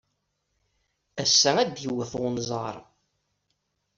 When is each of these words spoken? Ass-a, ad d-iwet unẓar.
Ass-a, 1.23 1.51
ad 1.59 1.69
d-iwet 1.75 2.11
unẓar. 2.25 2.75